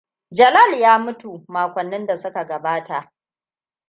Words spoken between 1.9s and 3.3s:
da suka gabata.